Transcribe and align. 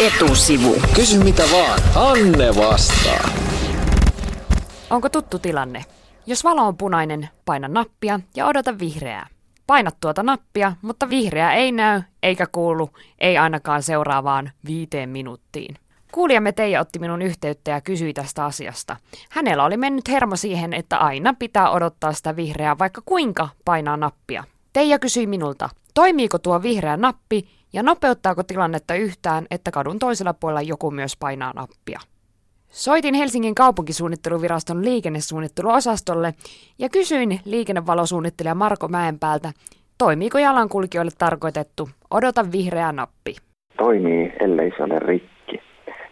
Etusivu. 0.00 0.74
Kysy 0.94 1.24
mitä 1.24 1.42
vaan, 1.52 1.80
Anne 1.94 2.48
vastaa. 2.56 3.30
Onko 4.90 5.08
tuttu 5.08 5.38
tilanne? 5.38 5.84
Jos 6.26 6.44
valo 6.44 6.66
on 6.66 6.76
punainen, 6.76 7.28
paina 7.44 7.68
nappia 7.68 8.20
ja 8.34 8.46
odota 8.46 8.78
vihreää. 8.78 9.26
Paina 9.66 9.90
tuota 10.00 10.22
nappia, 10.22 10.72
mutta 10.82 11.10
vihreää 11.10 11.54
ei 11.54 11.72
näy 11.72 12.02
eikä 12.22 12.46
kuulu, 12.52 12.90
ei 13.18 13.38
ainakaan 13.38 13.82
seuraavaan 13.82 14.50
viiteen 14.66 15.08
minuuttiin. 15.08 15.76
Kuulijamme 16.12 16.52
Teija 16.52 16.80
otti 16.80 16.98
minun 16.98 17.22
yhteyttä 17.22 17.70
ja 17.70 17.80
kysyi 17.80 18.12
tästä 18.12 18.44
asiasta. 18.44 18.96
Hänellä 19.30 19.64
oli 19.64 19.76
mennyt 19.76 20.08
hermo 20.08 20.36
siihen, 20.36 20.72
että 20.72 20.98
aina 20.98 21.34
pitää 21.38 21.70
odottaa 21.70 22.12
sitä 22.12 22.36
vihreää, 22.36 22.78
vaikka 22.78 23.02
kuinka 23.06 23.48
painaa 23.64 23.96
nappia. 23.96 24.44
Teija 24.72 24.98
kysyi 24.98 25.26
minulta, 25.26 25.68
toimiiko 25.94 26.38
tuo 26.38 26.62
vihreä 26.62 26.96
nappi 26.96 27.55
ja 27.72 27.82
nopeuttaako 27.82 28.42
tilannetta 28.42 28.94
yhtään, 28.94 29.46
että 29.50 29.70
kadun 29.70 29.98
toisella 29.98 30.34
puolella 30.34 30.62
joku 30.62 30.90
myös 30.90 31.16
painaa 31.16 31.52
nappia. 31.52 32.00
Soitin 32.70 33.14
Helsingin 33.14 33.54
kaupunkisuunnitteluviraston 33.54 34.84
liikennesuunnitteluosastolle 34.84 36.34
ja 36.78 36.88
kysyin 36.88 37.40
liikennevalosuunnittelija 37.44 38.54
Marko 38.54 38.88
Mäenpäältä, 38.88 39.52
toimiiko 39.98 40.38
jalankulkijoille 40.38 41.12
tarkoitettu 41.18 41.88
odota 42.10 42.52
vihreä 42.52 42.92
nappi. 42.92 43.36
Toimii, 43.78 44.32
ellei 44.40 44.72
se 44.76 44.82
ole 44.82 44.98
rikki. 44.98 45.62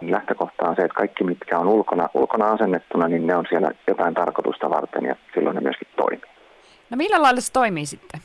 Lähtökohta 0.00 0.68
on 0.68 0.76
se, 0.76 0.82
että 0.82 0.94
kaikki 0.94 1.24
mitkä 1.24 1.58
on 1.58 1.68
ulkona, 1.68 2.08
ulkona 2.14 2.50
asennettuna, 2.50 3.08
niin 3.08 3.26
ne 3.26 3.36
on 3.36 3.44
siellä 3.48 3.70
jotain 3.88 4.14
tarkoitusta 4.14 4.70
varten 4.70 5.04
ja 5.04 5.16
silloin 5.34 5.54
ne 5.54 5.60
myöskin 5.60 5.88
toimii. 5.96 6.30
No 6.90 6.96
millä 6.96 7.22
lailla 7.22 7.40
se 7.40 7.52
toimii 7.52 7.86
sitten? 7.86 8.17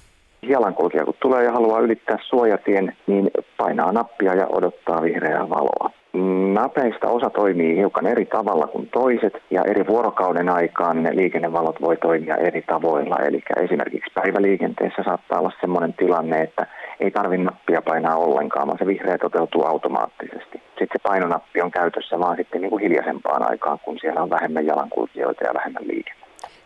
Jalankulkija 0.49 1.05
kun 1.05 1.13
tulee 1.19 1.43
ja 1.43 1.51
haluaa 1.51 1.79
ylittää 1.79 2.17
suojatien, 2.21 2.95
niin 3.07 3.31
painaa 3.57 3.91
nappia 3.91 4.33
ja 4.35 4.47
odottaa 4.47 5.01
vihreää 5.03 5.49
valoa. 5.49 5.89
Napeista 6.53 7.07
osa 7.07 7.29
toimii 7.29 7.77
hiukan 7.77 8.07
eri 8.07 8.25
tavalla 8.25 8.67
kuin 8.67 8.89
toiset 8.89 9.33
ja 9.51 9.61
eri 9.67 9.87
vuorokauden 9.87 10.49
aikaan 10.49 11.03
ne 11.03 11.15
liikennevalot 11.15 11.81
voi 11.81 11.97
toimia 11.97 12.35
eri 12.35 12.61
tavoilla. 12.61 13.15
Eli 13.15 13.43
esimerkiksi 13.63 14.11
päiväliikenteessä 14.13 15.03
saattaa 15.03 15.39
olla 15.39 15.51
sellainen 15.61 15.93
tilanne, 15.93 16.41
että 16.41 16.67
ei 16.99 17.11
tarvitse 17.11 17.43
nappia 17.43 17.81
painaa 17.81 18.15
ollenkaan, 18.15 18.67
vaan 18.67 18.77
se 18.77 18.85
vihreä 18.85 19.17
toteutuu 19.17 19.65
automaattisesti. 19.65 20.61
Sitten 20.79 20.87
se 20.93 21.09
painonappi 21.09 21.61
on 21.61 21.71
käytössä 21.71 22.19
vaan 22.19 22.37
sitten 22.37 22.61
niin 22.61 22.69
kuin 22.69 22.83
hiljaisempaan 22.83 23.49
aikaan, 23.49 23.79
kun 23.79 23.97
siellä 24.01 24.21
on 24.21 24.29
vähemmän 24.29 24.65
jalankulkijoita 24.65 25.43
ja 25.43 25.53
vähemmän 25.53 25.87
liikennettä. 25.87 26.22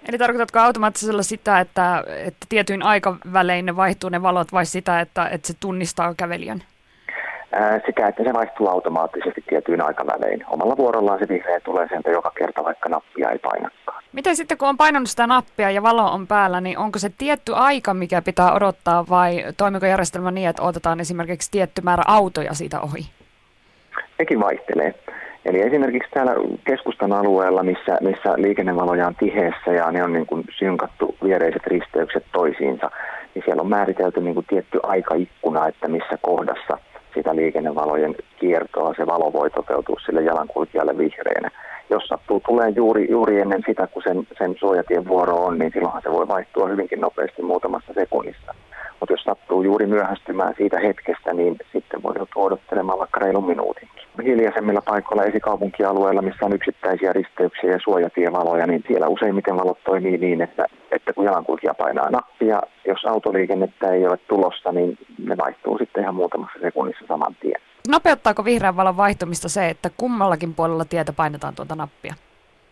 Eli 0.09 0.17
tarkoitatko 0.17 0.59
automaattisella 0.59 1.23
sitä, 1.23 1.59
että, 1.59 2.03
että 2.07 2.45
tietyin 2.49 2.83
aikavälein 2.83 3.65
ne 3.65 3.75
vaihtuu 3.75 4.09
ne 4.09 4.21
valot 4.21 4.51
vai 4.53 4.65
sitä, 4.65 4.99
että, 4.99 5.27
että 5.27 5.47
se 5.47 5.53
tunnistaa 5.59 6.13
kävelijän? 6.17 6.63
Sitä, 7.85 8.07
että 8.07 8.23
se 8.23 8.33
vaihtuu 8.33 8.67
automaattisesti 8.67 9.43
tietyin 9.49 9.81
aikavälein. 9.81 10.45
Omalla 10.47 10.77
vuorollaan 10.77 11.19
se 11.19 11.27
vihreä 11.29 11.59
tulee 11.59 11.87
sieltä 11.87 12.09
joka 12.09 12.31
kerta, 12.37 12.63
vaikka 12.63 12.89
nappia 12.89 13.31
ei 13.31 13.39
painakaan. 13.39 14.03
Miten 14.11 14.35
sitten, 14.35 14.57
kun 14.57 14.67
on 14.67 14.77
painanut 14.77 15.09
sitä 15.09 15.27
nappia 15.27 15.71
ja 15.71 15.83
valo 15.83 16.11
on 16.11 16.27
päällä, 16.27 16.61
niin 16.61 16.77
onko 16.77 16.99
se 16.99 17.11
tietty 17.17 17.51
aika, 17.55 17.93
mikä 17.93 18.21
pitää 18.21 18.53
odottaa 18.53 19.05
vai 19.09 19.45
toimiko 19.57 19.85
järjestelmä 19.85 20.31
niin, 20.31 20.49
että 20.49 20.63
otetaan 20.63 20.99
esimerkiksi 20.99 21.51
tietty 21.51 21.81
määrä 21.81 22.03
autoja 22.07 22.53
siitä 22.53 22.79
ohi? 22.79 23.09
Sekin 24.17 24.39
vaihtelee. 24.39 24.93
Eli 25.47 25.61
esimerkiksi 25.61 26.09
täällä 26.13 26.33
keskustan 26.63 27.13
alueella, 27.13 27.63
missä, 27.63 27.97
missä 28.01 28.33
liikennevaloja 28.37 29.07
on 29.07 29.15
tiheessä 29.15 29.71
ja 29.71 29.91
ne 29.91 30.03
on 30.03 30.13
niin 30.13 30.25
kuin 30.25 30.43
synkattu 30.59 31.15
viereiset 31.23 31.67
risteykset 31.67 32.25
toisiinsa, 32.31 32.91
niin 33.35 33.43
siellä 33.45 33.61
on 33.61 33.69
määritelty 33.69 34.21
niin 34.21 34.33
kuin 34.33 34.45
tietty 34.49 34.79
aikaikkuna, 34.83 35.67
että 35.67 35.87
missä 35.87 36.17
kohdassa 36.21 36.77
sitä 37.13 37.35
liikennevalojen 37.35 38.15
kiertoa 38.39 38.93
se 38.97 39.07
valo 39.07 39.33
voi 39.33 39.49
toteutua 39.49 39.95
sille 40.05 40.21
jalankulkijalle 40.21 40.97
vihreänä. 40.97 41.49
Jos 41.89 42.07
sattuu 42.07 42.41
tulee 42.47 42.69
juuri, 42.69 43.07
juuri 43.11 43.41
ennen 43.41 43.63
sitä, 43.67 43.87
kun 43.87 44.03
sen, 44.03 44.27
sen 44.37 44.55
suojatien 44.59 45.07
vuoro 45.07 45.35
on, 45.35 45.57
niin 45.57 45.71
silloinhan 45.73 46.01
se 46.01 46.11
voi 46.11 46.27
vaihtua 46.27 46.67
hyvinkin 46.67 47.01
nopeasti 47.01 47.41
muutamassa 47.41 47.93
sekunnissa. 47.93 48.53
Mutta 48.99 49.13
jos 49.13 49.23
sattuu 49.23 49.63
juuri 49.63 49.85
myöhästymään 49.85 50.53
siitä 50.57 50.79
hetkestä, 50.79 51.33
niin 51.33 51.55
sitten 51.73 52.03
voi 52.03 52.13
joutua 52.15 52.43
odottelemaan 52.43 52.99
vaikka 52.99 53.19
reilun 53.19 53.47
minuutin 53.47 53.89
hiljaisemmilla 54.23 54.81
paikoilla 54.81 55.23
esikaupunkialueilla, 55.23 56.21
missä 56.21 56.45
on 56.45 56.53
yksittäisiä 56.53 57.13
risteyksiä 57.13 57.71
ja 57.71 57.79
suojatievaloja, 57.83 58.67
niin 58.67 58.83
siellä 58.87 59.07
useimmiten 59.07 59.57
valot 59.57 59.83
toimii 59.83 60.17
niin, 60.17 60.41
että, 60.41 60.65
että 60.91 61.13
kun 61.13 61.25
jalankulkija 61.25 61.73
painaa 61.73 62.09
nappia, 62.09 62.61
jos 62.87 63.05
autoliikennettä 63.05 63.91
ei 63.91 64.07
ole 64.07 64.17
tulossa, 64.17 64.71
niin 64.71 64.97
ne 65.27 65.37
vaihtuu 65.37 65.77
sitten 65.77 66.03
ihan 66.03 66.15
muutamassa 66.15 66.59
sekunnissa 66.61 67.05
saman 67.07 67.35
tien. 67.41 67.61
Nopeuttaako 67.87 68.45
vihreän 68.45 68.75
valon 68.75 68.97
vaihtumista 68.97 69.49
se, 69.49 69.69
että 69.69 69.89
kummallakin 69.97 70.53
puolella 70.53 70.85
tietä 70.85 71.13
painetaan 71.13 71.55
tuota 71.55 71.75
nappia? 71.75 72.13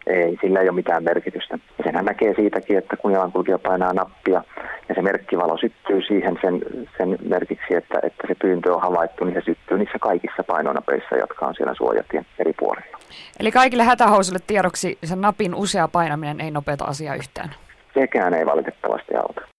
Ei, 0.07 0.37
sillä 0.41 0.59
ei 0.59 0.69
ole 0.69 0.75
mitään 0.75 1.03
merkitystä. 1.03 1.59
Senhän 1.83 2.05
näkee 2.05 2.33
siitäkin, 2.35 2.77
että 2.77 2.97
kun 2.97 3.11
jalankulkija 3.11 3.59
painaa 3.59 3.93
nappia 3.93 4.43
ja 4.89 4.95
se 4.95 5.01
merkkivalo 5.01 5.57
syttyy 5.57 6.01
siihen 6.01 6.37
sen, 6.41 6.61
sen 6.97 7.17
merkiksi, 7.29 7.75
että, 7.75 7.99
että 8.03 8.27
se 8.27 8.35
pyyntö 8.41 8.73
on 8.73 8.81
havaittu, 8.81 9.23
niin 9.23 9.33
se 9.33 9.41
syttyy 9.45 9.77
niissä 9.77 9.99
kaikissa 9.99 10.43
painonapeissa, 10.43 11.15
jotka 11.15 11.45
on 11.45 11.55
siellä 11.55 11.73
suojatien 11.73 12.25
eri 12.39 12.53
puolilla. 12.59 12.97
Eli 13.39 13.51
kaikille 13.51 13.83
hätähousuille 13.83 14.39
tiedoksi 14.47 14.97
sen 15.03 15.21
napin 15.21 15.55
usea 15.55 15.87
painaminen 15.87 16.41
ei 16.41 16.51
nopeuta 16.51 16.85
asiaa 16.85 17.15
yhtään? 17.15 17.49
Sekään 17.93 18.33
ei 18.33 18.45
valitettavasti 18.45 19.15
auta. 19.15 19.54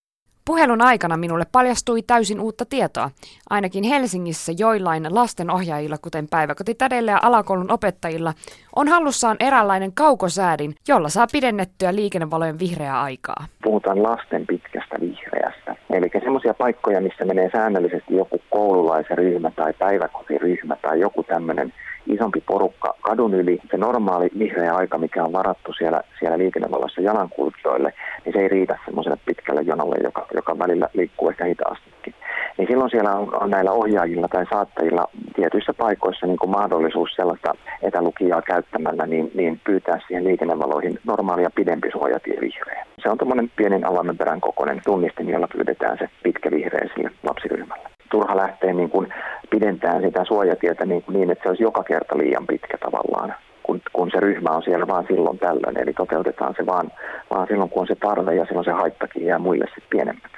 Puhelun 0.46 0.82
aikana 0.82 1.16
minulle 1.16 1.44
paljastui 1.52 2.02
täysin 2.02 2.40
uutta 2.40 2.64
tietoa. 2.64 3.10
Ainakin 3.50 3.84
Helsingissä 3.84 4.52
joillain 4.58 5.06
lastenohjaajilla, 5.10 5.96
kuten 5.98 6.28
päiväkotitädeillä 6.28 7.10
ja 7.10 7.18
alakoulun 7.22 7.72
opettajilla, 7.72 8.32
on 8.76 8.88
hallussaan 8.88 9.36
eräänlainen 9.40 9.92
kaukosäädin, 9.92 10.74
jolla 10.88 11.08
saa 11.08 11.26
pidennettyä 11.32 11.94
liikennevalojen 11.94 12.58
vihreää 12.58 13.02
aikaa. 13.02 13.46
Puhutaan 13.62 14.02
lasten 14.02 14.46
pitkästä 14.46 14.96
vihreästä. 15.00 15.76
Eli 15.90 16.10
semmoisia 16.24 16.54
paikkoja, 16.54 17.00
missä 17.00 17.24
menee 17.24 17.50
säännöllisesti 17.52 18.16
joku 18.16 18.38
koululaisryhmä 18.50 19.50
tai 19.50 19.72
päiväkotiryhmä 19.72 20.76
tai 20.82 21.00
joku 21.00 21.22
tämmöinen 21.22 21.72
isompi 22.06 22.40
porukka 22.40 22.94
kadun 23.00 23.34
yli. 23.34 23.60
Se 23.70 23.76
normaali 23.76 24.28
vihreä 24.38 24.74
aika, 24.74 24.98
mikä 24.98 25.24
on 25.24 25.32
varattu 25.32 25.72
siellä, 25.72 26.00
siellä 26.18 26.38
liikennevalossa 26.38 27.00
jalankulkijoille, 27.00 27.92
niin 28.24 28.32
se 28.32 28.38
ei 28.38 28.48
riitä 28.48 28.78
semmoiselle 28.84 29.18
pitkälle 29.26 29.62
jonolle, 29.62 29.96
joka, 30.04 30.26
joka 30.34 30.58
välillä 30.58 30.88
liikkuu 30.94 31.28
ehkä 31.28 31.44
hitaastikin. 31.44 32.14
Niin 32.58 32.68
silloin 32.68 32.90
siellä 32.90 33.10
on, 33.10 33.42
on 33.42 33.50
näillä 33.50 33.72
ohjaajilla 33.72 34.28
tai 34.28 34.46
saattajilla 34.50 35.08
tietyissä 35.36 35.74
paikoissa 35.74 36.26
niin 36.26 36.38
kuin 36.38 36.50
mahdollisuus 36.50 37.10
sellaista 37.16 37.54
etälukijaa 37.82 38.42
käyttämällä 38.42 39.06
niin, 39.06 39.30
niin 39.34 39.60
pyytää 39.64 40.00
siihen 40.06 40.24
liikennevaloihin 40.24 40.98
normaalia 41.04 41.50
pidempi 41.54 41.90
suojatie 41.90 42.40
vihreä. 42.40 42.86
Se 43.02 43.10
on 43.10 43.18
tuommoinen 43.18 43.50
pienin 43.56 43.86
alamäperän 43.86 44.40
kokoinen 44.40 44.80
tunnistin, 44.84 45.28
jolla 45.28 45.48
pyydetään 45.48 45.98
se 45.98 46.08
pitkä 46.22 46.50
vihreä 46.50 46.88
sille 46.94 47.10
lapsiryhmälle 47.22 47.88
turha 48.10 48.36
lähteä 48.36 48.72
niin 48.72 48.90
kuin 48.90 49.14
pidentää 49.50 50.00
sitä 50.00 50.24
suojatietä 50.24 50.86
niin, 50.86 51.02
kuin 51.02 51.14
niin, 51.14 51.30
että 51.30 51.42
se 51.42 51.48
olisi 51.48 51.62
joka 51.62 51.82
kerta 51.82 52.18
liian 52.18 52.46
pitkä 52.46 52.78
tavallaan, 52.78 53.34
kun, 53.62 53.80
kun 53.92 54.10
se 54.10 54.20
ryhmä 54.20 54.50
on 54.50 54.62
siellä 54.62 54.86
vaan 54.86 55.04
silloin 55.08 55.38
tällöin. 55.38 55.82
Eli 55.82 55.92
toteutetaan 55.92 56.54
se 56.56 56.66
vaan, 56.66 56.92
vaan 57.30 57.46
silloin, 57.46 57.70
kun 57.70 57.80
on 57.80 57.86
se 57.86 57.94
tarve 57.94 58.34
ja 58.34 58.46
silloin 58.46 58.64
se 58.64 58.70
haittakin 58.70 59.24
jää 59.24 59.38
muille 59.38 59.64
sitten 59.64 59.90
pienemmäksi. 59.90 60.36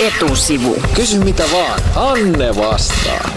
Etusivu. 0.00 0.74
Kysy 0.96 1.24
mitä 1.24 1.44
vaan. 1.52 1.80
Anne 1.96 2.48
vastaa. 2.48 3.35